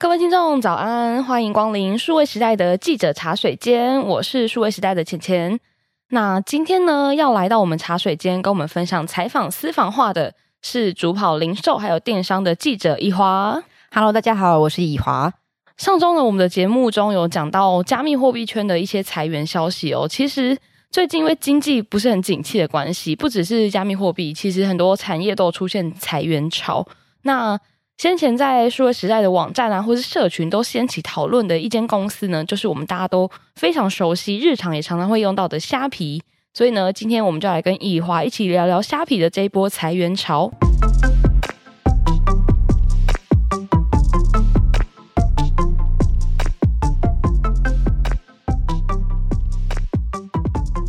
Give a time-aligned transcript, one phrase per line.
[0.00, 5.60] 各位听众早安，欢迎光临数位时代的记者茶水间，我是数位时代的浅浅。
[6.08, 10.32] 那今天呢，要来到我们茶水间跟我们分享采访私房话的
[10.62, 13.62] 是主跑零售还有电商的记者以华。
[13.90, 15.30] Hello，大家好，我是以华。
[15.76, 20.08] 上周呢，我们的节目中有讲到加密货币圈的一些裁员消息哦。
[20.08, 20.56] 其实
[20.90, 26.88] 最近因为经济不是很景气的关系，不只是加密货币，其实很多产业都出现裁员潮。
[27.24, 27.60] 那
[28.00, 36.22] 先前在数位时代的网站啊，或是社群都掀起讨论的一间公司呢，就是我们大家都非常熟悉、日常也常常会用到的虾皮。
[36.54, 40.50] 所以呢，今天我们就来跟易华一起聊聊虾皮的这一波裁员潮。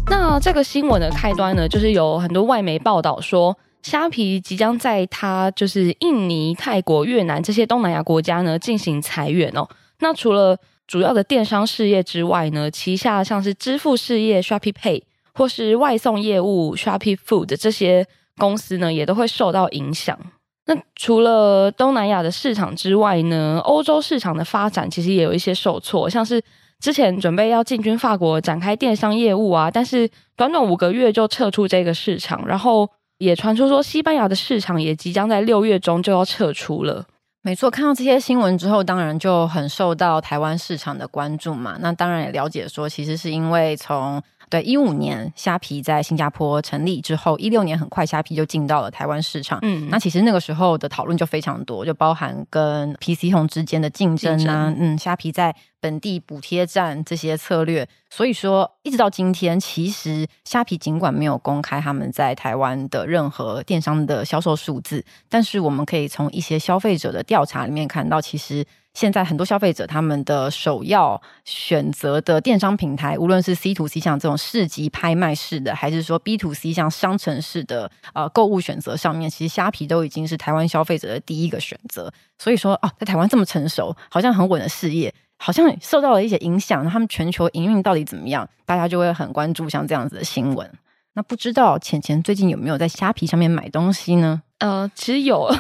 [0.10, 3.58] 那这个新闻的开端呢，就是有很多外媒报道说。
[3.84, 9.67] 虾皮即将在它就是印尼、泰国、越南这些东南亚国家呢进行裁员哦。
[9.99, 10.57] 那除了
[10.88, 18.05] 主要的电商事业之外呢，旗下像是支付事业 Shopee Pay 或是外送业务 Shopee Food 这些
[18.38, 20.18] 公司呢，也都会受到影响。
[20.66, 26.41] 那除了东南亚的市场之外呢，欧洲市场的发展其实也有一些受挫，像是
[26.79, 32.88] 之前准备要进军法国展开电商业务啊，但是短短五个月就撤出这个市场，然后。
[33.22, 37.05] 也传出说，西班牙的市场也即将在六月中就要撤出了。
[37.44, 41.78] 没错，看到这些新闻之后，当然就很受到台湾市场的关注嘛。
[41.80, 44.20] 那当然也了解说，其实是因为从
[44.52, 49.57] 对，一五年虾皮在新加坡成立之后，一六年很快虾皮就进到了台湾市场。
[49.62, 57.88] 嗯，那其实那个时候的讨论就非常多，就包含跟 PC Home 之间的竞争啊，争嗯，虾皮在本地补贴站这些策略。
[58.10, 68.66] 所以说，一直到今天，其实虾皮尽管没有公开他们在台湾的任何电商的销售数字，但是我们可以从一些消费者的调查里面看到，其实。
[68.94, 82.12] 现在很多消费者他们的首要选择的电商平台，无论是 C to C 像这种市集拍卖式的，还是说 B to C 像商城式的呃购物选择上面，其实虾皮都已经是台湾消费者的第一个选择。
[82.38, 86.88] 所以说哦，在台湾这么成熟，好像很稳的事业，好像受到了一些影响。
[86.90, 88.47] 他们全球营运到底怎么样？
[88.66, 90.69] 大家就会很关注像这样子的新闻。
[91.13, 94.41] 那不知道浅浅最近有没有在虾皮上面买东西呢？
[94.61, 95.53] 呃，其实有，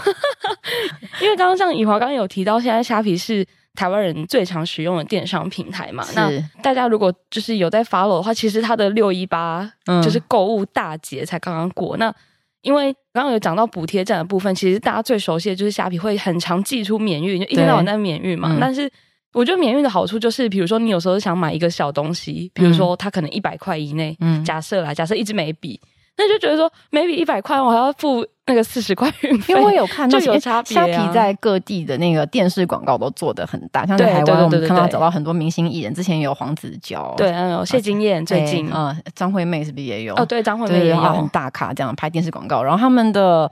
[1.21, 3.45] 因为刚刚像以华刚刚有提到，现在虾皮是
[3.75, 6.03] 台湾人最常使用的电商平台嘛。
[6.03, 6.31] 是那
[6.61, 9.69] 大家如果就是有在 follow 的话，其实它的六一八
[10.03, 11.97] 就是购物大节才刚刚过。
[11.97, 12.15] 嗯、那
[12.61, 18.49] 因为刚刚有讲到补贴站的部分，其实大家最熟悉的就是虾皮会很常寄出免运，就一天到晚在免运嘛。
[18.51, 18.87] 嗯、但是
[19.33, 25.79] 我觉得免运的好处就是，比如说你有时候想买一个小东西，比如说它可能一百块以内，嗯，假设啦，假设一支眉笔，
[26.17, 30.85] 那就觉得说，maybe 一百块，我还要付那个四十块运费，因为我有看 到就有差别、啊。
[30.85, 40.13] 虾皮在各地的那个电视广告都做的很大，像在台湾我们看到找到很多明星艺人，之前有黄子佼，对，还有谢金燕，最近啊，张惠妹是不是也有？
[40.15, 43.51] 哦，对，张惠妹也有很大咖这样拍电视广告，然后他们的。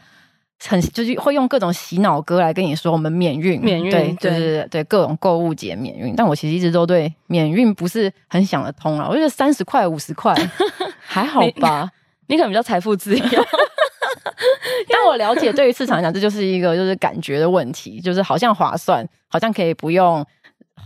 [0.68, 6.14] 很就是会用各种洗脑歌来跟你说我们免运，免运，对，就是对各种购物节免运。
[6.18, 9.08] 但我其实一直都对免运不是很想得通啊。
[9.10, 10.36] 我觉得三十块、五十块
[11.00, 11.90] 还好吧，
[12.30, 13.26] 你，可能比较财富自由。
[14.88, 20.26] 但我了解，对于市场来讲，这就是一个就是感觉的问题，就是好像划算，好像可以不用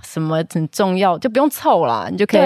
[0.03, 2.41] 什么很重要，就不用凑啦，你就可以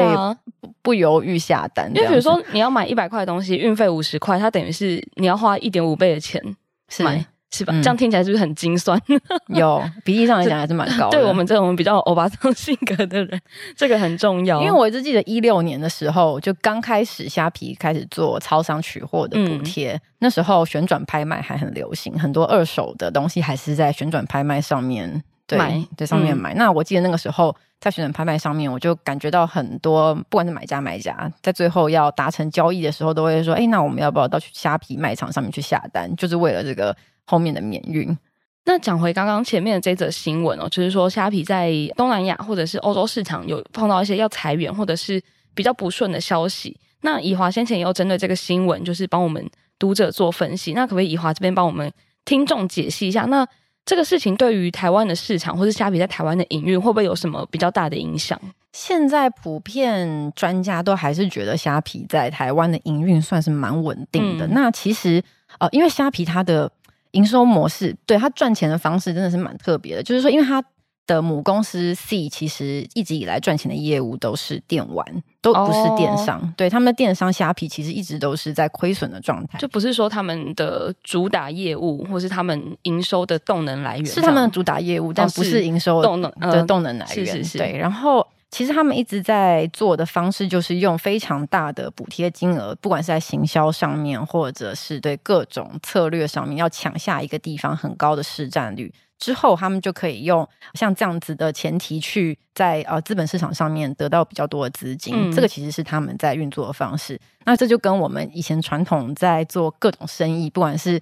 [0.60, 1.90] 不不犹豫下单。
[1.96, 6.42] 因为比如说你要买一百块的东西，运费五十块，它等于是你要花一点五倍的钱。
[6.90, 7.74] 是买是吧？
[7.74, 9.02] 嗯、这样听起来是不是很精算？
[9.56, 11.18] 有比例上来讲还是蛮高的。
[11.18, 13.42] 对我们这种比较欧巴桑性格的人，
[13.76, 14.60] 这个很重要。
[14.60, 26.54] 因为我一直记得一六年的时候，就刚开始虾皮开始做超商取货的补贴，嗯、那时候旋转拍卖还很流行，很多二手的东西还是在旋转拍卖上面对买，在上面买。
[26.54, 36.94] 嗯、那我记得那个时候在旋转拍卖上面，我就感觉到很多不管是买家买家，在最后要达成交易的时候，都会说：“哎，那我们要不要到去虾皮卖场上面去下单？”就是为了这个。
[37.28, 38.18] 后面的免运。
[38.66, 45.22] 那讲回刚刚前面的这则新闻哦，就是说虾皮在东南亚或者是欧洲市场有碰到一些要裁员或者是
[45.54, 46.76] 比较不顺的消息。
[47.02, 49.48] 那以华先前也有针对这个新闻，就是帮我们
[49.78, 50.74] 读者做分析。
[50.74, 51.90] 那可不可以以华这边帮我们
[52.26, 53.24] 听众解析一下？
[53.26, 53.48] 那
[53.86, 58.38] 这个事情对于台湾的市场或是虾皮在台湾的营运，会不会有什么比较大的影响？
[58.74, 64.46] 现在普遍专家都还是觉得虾皮在台湾的营运算是蛮稳定的。
[64.46, 65.24] 嗯、那其实
[65.60, 66.70] 呃，因为虾皮它的
[67.12, 70.64] 营收模式，对，他赚钱的方式真的是蛮特别的，就是说，因为他
[71.06, 75.06] 的母公司 C 其实一直以来赚钱的业务都是电玩，
[75.42, 76.38] 都不是电商。
[76.42, 76.50] Oh.
[76.58, 87.26] 对，他们的电商虾皮其实一直都是在亏损的状态，就不是说他们的主打业务或是他们营收的动能来源，是他们的主打业务，但不是营收动能的动能来源。
[87.26, 87.58] 是是是。
[87.58, 88.28] 对，然后
[88.58, 98.92] 其实他们一直在做的方式就是用非常大的补贴金额，不管是在行销上面，或者是对各种策略上面，要抢下一个地方很高的市占率。
[99.20, 107.20] 之后，他们就可以用像这样子的前提去在呃资本市场上面得到比较多的资金，嗯，这个其实是他们在运作的方式。
[107.46, 111.00] 那这就跟我们以前传统在做各种生意，不管是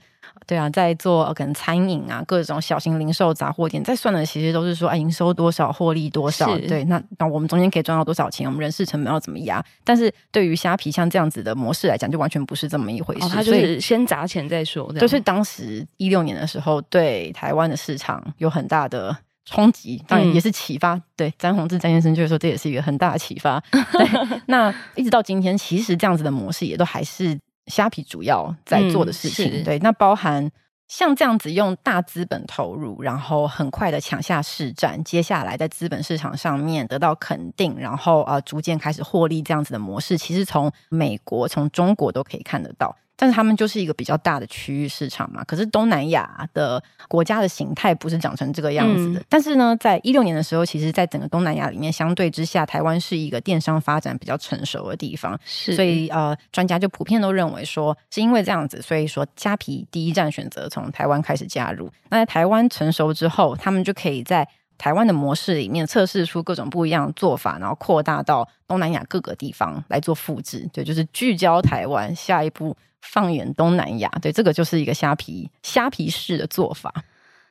[0.48, 9.64] 对啊，在做可能餐饮啊，各种小型零售杂货店，在算的其实都是说，哎，营收多少，获利多少，对，那那我们中间可以赚到多少钱，我们人事成本要怎么压？
[9.84, 13.26] 但是对于虾皮像这样子的模式来讲，就完全不是这么一回事。
[13.26, 20.94] 哦，他就是先砸钱再说，就是当时一六年的时候，对台湾的市场有很大的冲击，当然也是启发。
[20.94, 23.60] 嗯、对，詹宏志詹先生就是说，这也是一个很大的启发。
[23.72, 24.08] 对，
[24.46, 27.40] 那一直到今天，其实这样子的模式也都还是。
[27.68, 30.52] 虾皮主要在做的事情，嗯、对，那包含
[30.88, 42.96] 像这样子用大资本投入，然后很快的抢下市占，接下来在资本市场上面得到肯定，然后呃逐渐开始获利这样子的模式，其实从美国、从中国都可以看得到。
[43.18, 49.20] 但是他们就是一个比较大的区域市场嘛，可是东南亚的国家的形态不是长成这个样子的。
[49.20, 61.90] 嗯、但是呢，在一六年的时候，其实，在整个东南亚里面，相对之下，台湾是一个电商发展比较成熟的地方，是所以呃，专家就普遍都认为说，是因为这样子，所以说虾皮第一站选择从台湾开始加入。
[62.10, 64.46] 那在台湾成熟之后，他们就可以在
[64.78, 70.70] 台湾的模式里面测试出各种不一样的做法，然后扩大到东南亚各个地方来做复制。
[70.74, 72.76] 对，就是聚焦台湾，下一步。
[73.06, 76.94] 放眼东南亚，对，这个就是一个虾皮虾皮式的做法。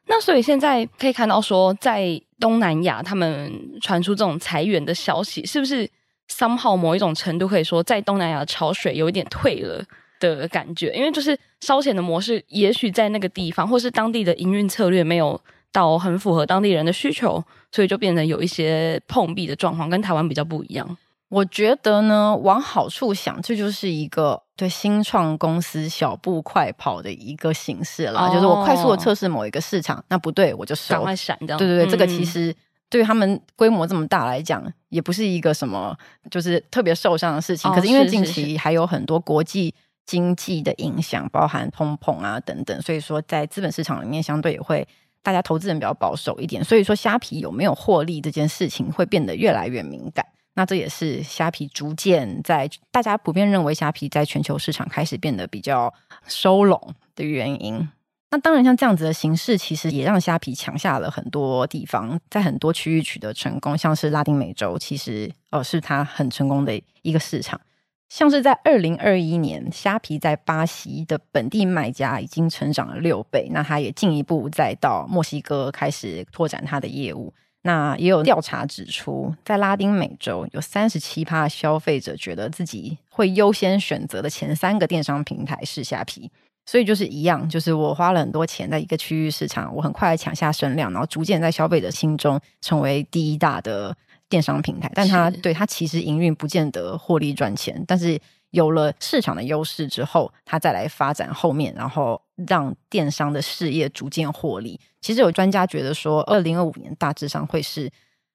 [0.06, 5.88] 那所以现在可以看到说，在东南亚他们传出这种裁员的消息，是不是
[6.28, 9.82] somehow 某一种程度可以说，在东南亚的潮水有一点退了
[10.20, 10.92] 的感觉？
[10.94, 15.40] 因为就是烧钱的模式，也许在那个地方，或是当地的营运策略没有
[15.72, 17.42] 到很符合当地人的需求，
[17.72, 20.96] 所以就变成有一些碰壁的状况，跟台湾比较不一样。
[21.30, 28.20] 我觉得呢，往好处想，这就是一个对新创公司小步快跑的一个形式了。
[28.20, 31.58] 哦、就是我快速的测试某一个市场，那不对我就收，赶快闪掉。
[31.58, 32.54] 对对对，嗯、这个其实
[32.88, 35.96] 对于他们规模这么大来讲，也不是一个什么
[36.30, 37.70] 就是特别受伤的事情。
[37.70, 39.74] 哦、可是因为近期还有很多国际
[40.06, 44.86] 经济的影响，包含通膨啊等等，所以说在资本市场里面相对也会
[45.22, 46.62] 大家投资人比较保守一点。
[46.62, 50.24] 所以说虾皮有没有获利这件事情会变得越来越敏感。
[50.54, 55.92] 那这也是虾皮逐渐在大家普遍认为虾皮在全球市场开始变得比较
[56.26, 57.88] 收拢的原因。
[58.30, 67.60] 那当然，像这样子的形式，其实也让虾皮抢下了很多地方，在很多区域取得成功，像是拉丁美洲，其实呃是它很成功的一个市场。
[68.08, 77.32] 像是在二零二一年，虾皮在巴西的本地卖家已经成长了六倍，那它也进一步再到墨西哥开始拓展它的业务。
[77.66, 86.30] 那也有调查指出，在拉丁美洲有三十七趴消费者觉得自己会优先选择的前三个电商平台是虾皮，
[86.66, 93.96] 所以就是一样，就是我花了很多钱在一个区域市场，我很快抢下声量，然后逐渐在消费者心中成为第一大的
[94.34, 98.20] 电商平台，但它对它其实营运不见得获利赚钱，但是。
[98.54, 104.78] 有了市场的优势之后，他再来发展后面，然后让电商的事业逐渐获利。
[105.00, 107.90] 其实有专家觉得说，二零二五年大致上会是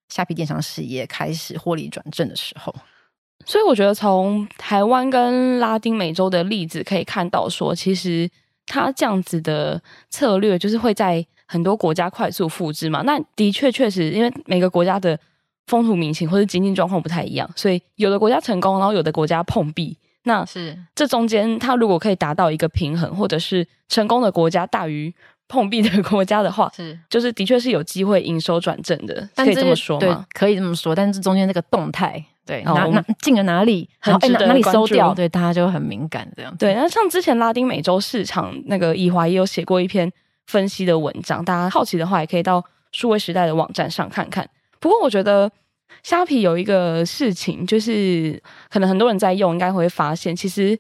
[0.10, 2.76] 虾皮电商事业开始获利转正的时候。
[3.46, 8.30] 所以我觉得从台湾跟拉丁美洲的例子可以看到说，说其实
[8.66, 13.04] 他这样子的策略就是会在很多国家快速复制嘛。
[13.04, 15.18] 那的确确实，因为每个国家的
[15.70, 19.96] 风土民情或者经济状况不太一样，所以有的国家成功，然后有的国家碰壁。
[20.24, 25.14] 那是这中间，它如果可以达到一个平衡，或者是成功的国家大于
[25.48, 30.26] 碰壁的国家的话，是就是的确是有机会营收转正的，但可以这么说吗？
[30.34, 30.96] 对，可以这么说。
[30.96, 36.58] 但是中间这个动态，对，哪哪进了哪里，然后哪哪里收掉，对，大家就很敏感这样子。
[36.58, 40.12] 对，那像之前拉丁美洲市场那个以华也有写过一篇
[40.48, 44.48] 分析的文章，大家好奇的话，也可以到数位时代的网站上看看。
[44.80, 45.52] 不过我觉得。
[46.02, 50.78] 虾皮有一个事情，就是可能很多人在用，应该会发现，其实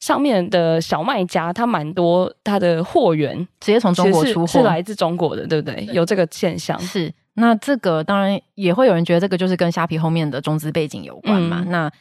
[0.00, 5.84] 上面的小卖家他蛮多，他的货源直接从中国出货，是来自中国的，对不对？
[5.92, 6.78] 有这个现象。
[6.80, 11.62] 是，那这个当然也会有人觉得这个就是跟虾皮后面的中资背景有关嘛。
[11.66, 11.92] 嗯、那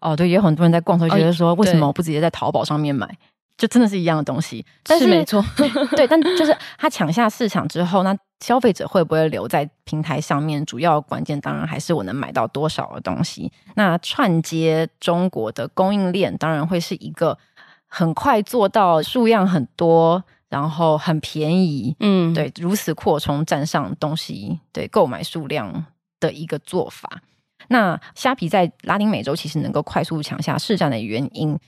[0.00, 3.08] 哦，对，也有很多人在逛，会觉得说，为什么我不直接在淘宝上面买？
[3.58, 5.44] 就真的是一样的东西，但是，是没错，
[5.96, 10.64] 对，但就是他抢下市场之后，那消费者会不会留在平台上面？
[10.64, 13.52] 主要关键当然还是我能买到多少的东西。
[13.74, 17.36] 那串接中国的供应链，当然会是一个
[17.88, 25.84] 很快做到数量很多，然后很便宜，嗯，对，如此扩充站上东西，对，购买数量
[26.20, 27.22] 的一个做法。
[27.66, 31.58] 那虾皮在拉丁美洲其实能够快速抢下市占的原因。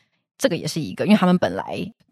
[0.40, 1.64] 这个也是一个，因为他们本来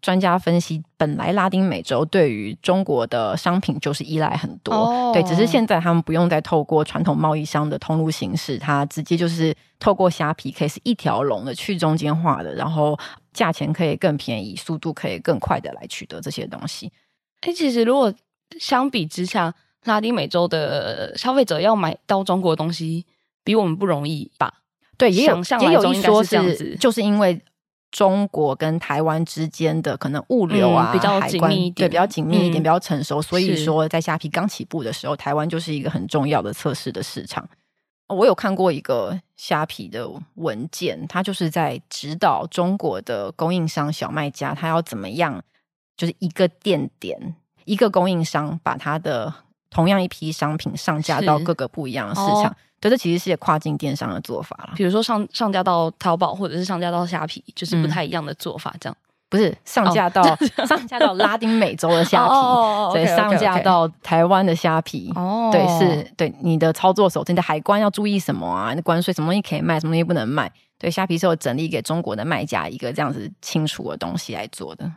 [0.03, 12.95] 专家分析，本来拉丁美洲对于中国的商品就是依赖很多，哦、对，只是现在他们不用再透过传统贸易商的通路形式，它直接就是透过虾皮，可以是一条龙的去中间化的，然后
[13.33, 16.91] 价钱可以更便宜，速度可以更快的来取得这些东西。
[17.41, 18.13] 哎，其实如果
[18.59, 19.51] 相比之下，
[19.85, 23.07] 拉丁美洲的消费者要买到中国的东西，
[23.43, 24.53] 比我们不容易吧？
[24.99, 27.41] 对，也有也有一说是就是因为。
[27.91, 33.21] 中国跟台湾之间的可能物流啊，嗯、比较紧密一点，对，比较紧密一点，嗯、比较成熟。
[33.21, 37.47] 所以说，在虾皮刚起步的时候，台湾就是一个很重要的测试的市场。
[38.07, 45.43] 我有看过一个虾皮的文件，它就是在指导中国的供应商小卖家，他要怎么样，
[45.95, 49.31] 就是一个店点一个供应商把他的
[49.69, 52.55] 同样一批商品上架到各个不一样的市场。
[52.79, 54.73] 对，这其实是跨境电商的做法了。
[54.75, 58.73] 比如说上上架到淘宝，或者是上架到虾皮，就是不太一样的做法。
[58.79, 60.21] 这样、嗯、不是上架到、
[60.57, 62.33] 哦、上架到拉丁美洲的虾皮，
[62.93, 65.11] 对，上架到台湾的虾皮。
[65.15, 68.73] 哦，对，是对你的操作手，你的海关要注意什么啊？
[68.73, 70.51] 你关税什么东西可以卖，什么东西不能卖？
[70.77, 74.89] 对，虾皮是有整理给中国的卖家一个这样子清楚的东西来做的。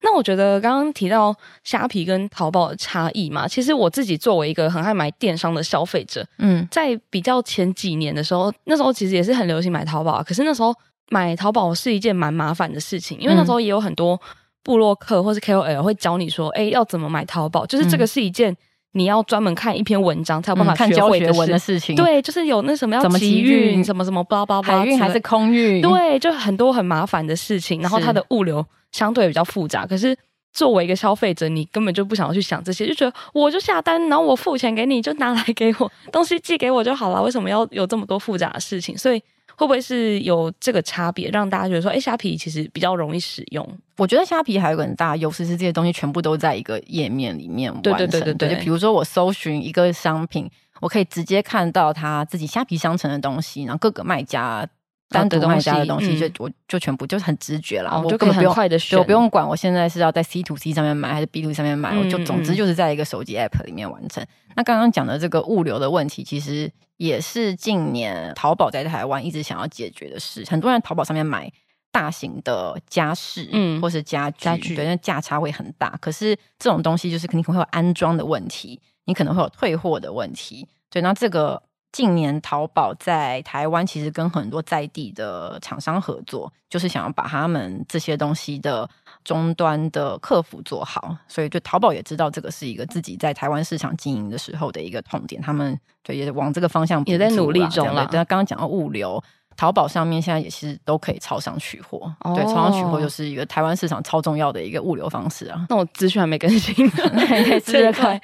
[0.00, 10.74] 那我觉得刚刚提到虾皮跟淘宝的差异嘛，其实我自己作为一个很爱买电商的消费者，嗯，在比较前几年的时候，那时候其实也是很流行买淘宝，可是那时候
[11.10, 14.20] 买淘宝是一件蛮麻烦的事情，因为那时候也有很多
[14.62, 18.56] 部落客或是 KOL 会教你说，哎，要怎么买淘宝，就是这个是一件
[18.92, 28.64] 你要专门看一篇文章才有办法学会学文的事情，对，就是有那什么要怎么集运，什么什么巴拉巴拉，海运还是空运，对，就很多很麻烦的事情，然后它的物流。
[28.90, 30.16] 相对比较复杂，可是
[30.50, 38.96] 作为一个消费者，你根本就不想要去想这些，就觉得我就下单，然后我付钱给你，就拿来给我东西寄给我就好了，为什么要有这么多复杂的事情？
[38.96, 39.22] 所以
[39.58, 43.68] 会不会是有这个差别，让大家觉得说，哎，虾皮其实比较容易使用？
[43.96, 47.92] 我觉得虾皮还有个很大的优势是这些东西全部都在一个页面里面完成。
[47.96, 50.48] 对对对对对，就比如说我搜寻一个商品，
[50.80, 54.64] 我可以直接看到他自己虾皮商城的东西，然后各个卖家。
[55.10, 64.24] 单独卖家的东西，就我就全部就是很直觉啦，我就根本不用快的选，我不用管我现在是要在 C to C 上面买还是 B to C 上面买，我就总之就是在一个手机 App 里面完成。
[64.54, 70.44] 那刚刚讲的这个物流的问题，其实也是近年淘宝在台湾一直想要解决的事。
[70.48, 71.50] 很多人淘宝上面买
[71.90, 75.96] 大型的家饰，嗯，或是家具，家具对，那价差会很大。
[76.02, 80.68] 可是这种东西就是肯定会有安装的问题，你可能会有退货的问题。
[80.90, 81.62] 对，那这个。
[81.90, 88.88] 近年淘宝在台湾其实跟很多在地的厂商合作，就是想要把他们这些东西的
[89.24, 98.06] 终端的客服做好，所以就淘宝也知道这个是一个自己在台湾市场经营的时候的一个痛点，他们对也往这个方向也在努力中了。
[98.06, 99.22] 对，刚刚讲到物流。
[99.58, 105.66] 淘宝上面现在也是都可以超商取货，哦、对，超商取货就是一个台湾市场超重要的一个物流方式啊。
[105.68, 108.18] 那我资讯还没更新，可以试试看，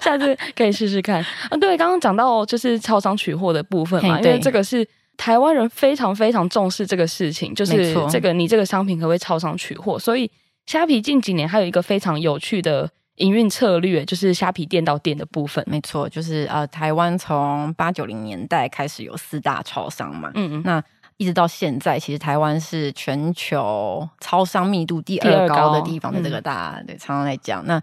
[0.00, 1.22] 下次可以试试看。
[1.50, 9.98] 啊，对，刚刚讲到就是超商取货的部分嘛，因为这个是台湾人非常非常重视这个事情，就是这个你这个商品可不可以超商取货？
[9.98, 10.30] 所以
[10.64, 12.90] 虾皮近几年还有一个非常有趣的。
[13.20, 20.82] 营运策略就是虾皮店到店的部分，没错，就是呃，台湾从八九零年代开始有四大超商嘛，嗯嗯，那
[21.18, 27.78] 一直到现在，其实台湾是全球超商密度第二高的地方的这个大，嗯、对，常常来讲，那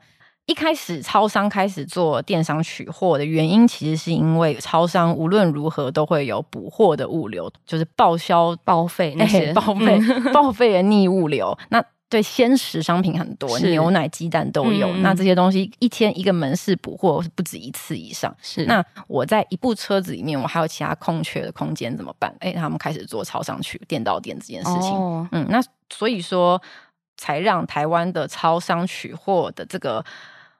[0.47, 9.99] 一开始超商开始做电商取货的原因，其实是因为超商无论如何都会有补货的物流，就是报销报废那些报废
[10.33, 11.83] 报废的逆物流，那。
[12.09, 14.87] 对，鲜食商品很多，牛奶、鸡蛋都有。
[14.93, 18.33] 嗯、那这些东西一天一个门市补货不止一次以上。
[18.41, 22.33] 是，那我在一部车子里面，我还有其他空缺的空间怎么办？
[22.39, 24.91] 哎，他们开始做超商取店到店这件事情。
[24.91, 26.61] 哦、嗯，那所以说
[27.17, 30.05] 才让台湾的超商取货的这个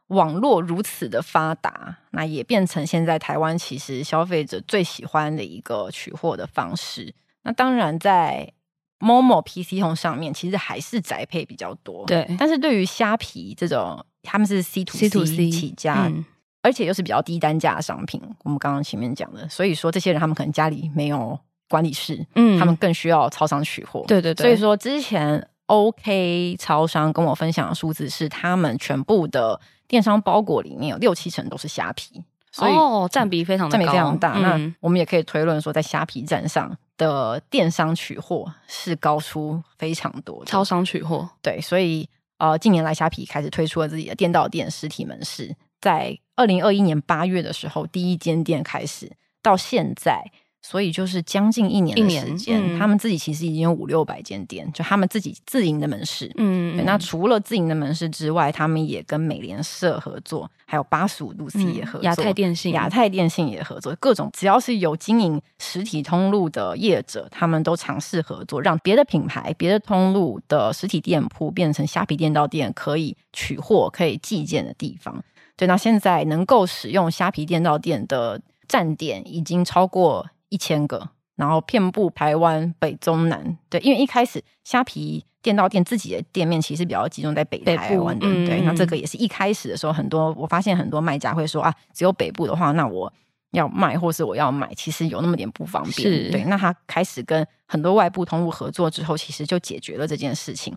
[0.07, 7.13] 网络如此的发达，那也变成现在台湾其实消费者最喜欢的一个取货的方式。
[7.43, 8.51] 那当然在。
[8.99, 12.25] Momo PC Home 上面其实还是宅配比较多，对。
[12.39, 16.25] 但是对于虾皮这种，他们是 C to C, C to C 起家，嗯、
[16.63, 18.21] 而且又是比较低单价的商品。
[18.43, 21.39] 我们刚刚前面讲的，所以说这些人他们可能家里没有
[21.69, 24.03] 管理室，嗯，他们更需要超商取货。
[24.07, 24.43] 对对对。
[24.43, 34.33] 所以说之前 OK 超商跟我分享的数字是，他们全部的电商包裹里面有六七成都是虾皮，所以哦，占比非常的，占比非常大。
[34.37, 41.29] 嗯、那我们也可以推论说，在虾皮站上的电商取货是高出非常多的，超商取货。
[41.41, 49.11] 对，所以呃，近年来虾皮开始推出了自己的店到店实体门市，在二零二一年八月的时候，第一间店开始，
[49.41, 50.31] 到现在。
[50.69, 56.29] 所以就是将近一年的时间，嗯、他们自己其实已经有五六百间店，就他们自己自营的门市。
[56.35, 75.23] 嗯，对，那除了自营的门市之外，他们也跟美联社合作，还有八十五度 C 也合作，亚、嗯、太电信、亚太电信也合作，各种只要是有经营实体通路的业者，他们都尝试合作，让别的品牌、别的通路的实体店铺变成虾皮店到店可以取货、可以寄件的地方。
[75.55, 80.27] 对，那现在能够使用虾皮店到店的站点已经超过。
[80.49, 83.57] 一千个，然后遍布台湾北中南。
[83.69, 93.11] 对，因为一开始虾皮店到店自己的店面其实比较集中在北台湾对，那这个也是一开始的时候，很多我发现很多卖家会说啊，只有北部的话，那我
[93.51, 95.93] 要卖或是我要买，其实有那么点不方便。
[95.93, 100.75] 是对，那他开始跟很多外部通路合作之后，其实就解决了这件事情。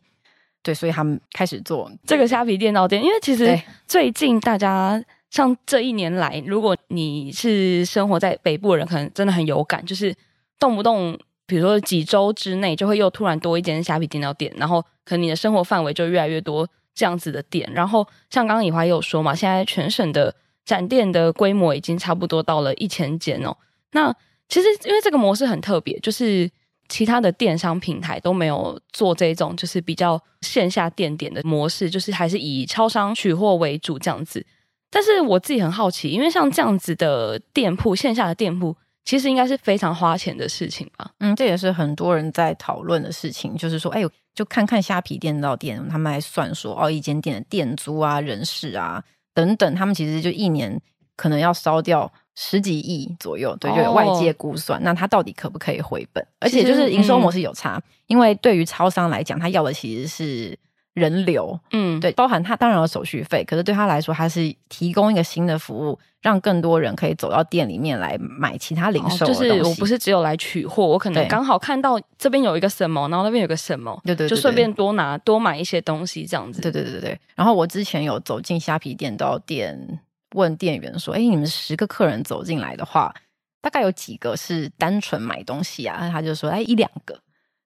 [0.63, 5.03] 对，所以他们开始做这个虾皮电到店，因为其实最近大家。
[5.31, 10.15] 像这一年来，如果你是生活在北部的人，可能真的很有感，就是
[10.59, 17.71] 动不动，比如说几周之内，就会又突然多一间虾皮店到店，然后可能你的生活范围就越来越多这样子的店。
[17.73, 20.35] 然后像刚刚以华也有说嘛，现在全省的
[20.65, 23.57] 展店的规模已经差不多到了一千间哦。
[23.93, 24.13] 那
[24.49, 26.51] 其实因为这个模式很特别，就是
[26.89, 34.45] 其他的电商平台都没有做这种就是比较线下店点的模式，就是还是以超商取货为主这样子。
[34.91, 41.09] 但是我自己很好奇，因为像这样子的店铺，线下的店铺，其实应该是非常花钱的事情吧？
[41.21, 50.81] 嗯，这也是很多人在讨论的事情，就是说，哎呦，就看看虾皮店到店，他们还算说，哦，一间店的店租啊、人事啊等等，他们其实就一年
[51.15, 56.27] 可能要烧掉十几亿左右，对，就有外界估算，哦、那他到底可不可以回本？
[56.41, 60.59] 而且就是营收模式有差，嗯、因为对于超商来讲，他要的其实是。
[60.95, 69.25] 人流，嗯，对，包含他当然有手续费，可是对他来说，他是提供一个新的服务，让更多人可以走到店里面来买其他零售。
[69.25, 76.61] 就是我不是只有来取货，我可能刚好看到这边有一个什么，然后那边有个什么，对对，就顺便多拿多买一些东西这样子。
[76.61, 77.19] 对对对对。
[77.37, 80.01] 然后我之前有走进虾皮店到店，
[80.35, 83.15] 问店员说：“哎，你们十个客人走进来的话，
[83.63, 87.17] 大概有几个是单纯买东西啊？”他就说：“哎，一两个。”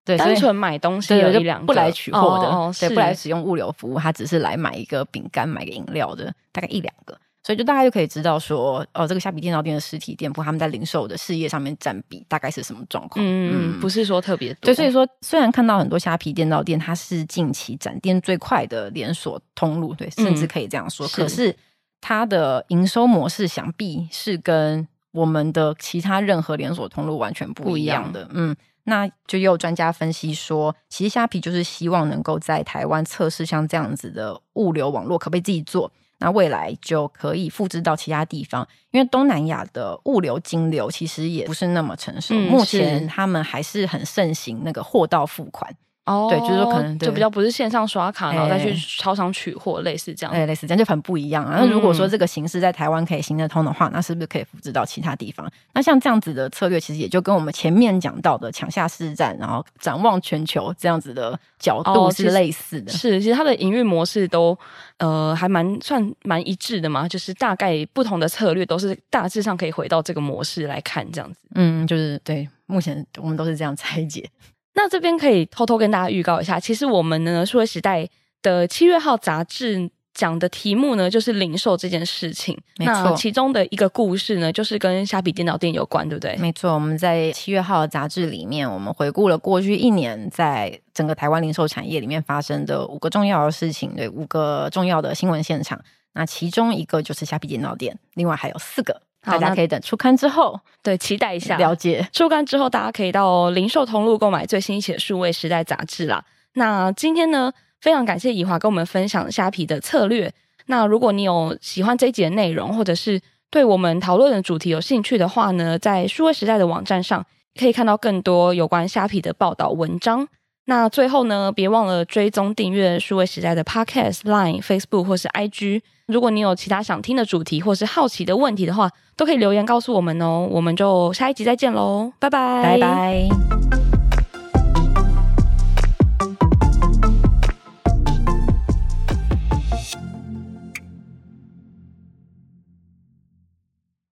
[0.05, 7.17] 对，单纯买东西有一两个，不来取货的，哦、对，不来使用物流服务，他只是来买一个饼干、买个饮料的，大概一两个。
[7.43, 13.23] 所以就大家就可以知道说，哦，这个虾皮电脑店的实体店铺，他们在零售的事业上面占比大概是什么状况？
[13.23, 14.61] 嗯，嗯不是说特别多。
[14.63, 21.07] 对，所以说虽然看到很多虾皮电脑店，它是近期展店最快的连锁通路，对，甚至可以这样说。
[21.07, 21.55] 嗯、可是
[22.01, 28.21] 它的营收模式想必是跟我们的其他任何连锁通路完全不一样的。
[28.21, 28.57] 样嗯。
[28.85, 35.91] 那就也有专家分析说，其实虾皮就是希望能够在台湾测试像这样子的物流网络，可不可以自己做？
[36.19, 45.75] 那未来就可以复制到其他地方，因为东南亚的物流金流其实也不是那么成熟，嗯、目前他们还是很盛行那个货到付款。
[46.07, 51.61] 哦，对，就是说可能就比较不是线上刷卡，然后再去超商取货，类似这样，对，类似这样就很不一样啊。
[51.61, 55.51] 那如果说这个形式在台湾可以行得通的话，那是不是可以复制到其他地方？
[55.73, 62.93] 那像这样子的策略，其实也就跟我们前面讲到的抢下市占，然后展望全球这样子的角度是类似的。
[62.93, 64.57] 是，其实它的营运模式都
[64.99, 71.39] 呃还蛮算蛮一致的嘛，就是大概不同的策略都是大致上可以回到这个模式来看这样子。
[71.55, 74.29] 嗯，就是对，目前我们都是这样拆解。
[74.75, 78.09] 那这边可以偷偷跟大家预告一下，其实我们呢，数位时代
[78.43, 82.57] 的七月号杂志讲的题目呢，就是零售这件事情。
[82.79, 82.93] 没错。
[82.93, 86.37] 那其中的一个故事呢，就是跟虾皮电脑店有关，对不对？
[86.37, 95.81] 没错，我们在七月号杂志里面，我们回顾了过去一年在整个台湾零售产业里面发生的五个重要的事情，对，五个重要的新闻现场。
[96.15, 99.03] 那其中一个就是虾皮电脑店，另外还有四个。
[99.25, 106.25] 大家可以等出刊之后，对，期待一下了解出刊之后，大家可以到零售通路购买最新一期的数位时代杂志啦。
[106.55, 110.33] 那今天呢，非常感谢以华跟我们分享虾皮的策略。
[110.67, 117.25] 那如果你有喜欢这一集的内容，或者是对我们讨论的主题有兴趣的话呢，在数位时代的网站上
[117.59, 120.29] 可以看到更多有关虾皮的报道文章。
[120.67, 125.83] 那最后呢，别忘了追踪订阅数位时代的 Podcast、Line、Facebook 或是 IG。
[126.07, 130.47] 如果你有其他想听的主题或是好奇的问题的话，都可以留言告诉我们哦。
[130.51, 133.94] 我们就下一集再见喽，拜拜，拜拜。